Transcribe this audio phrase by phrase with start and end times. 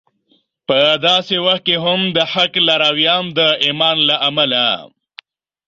[0.67, 4.55] په داسې وخت کې هم د حق لارویان د ایمان له امله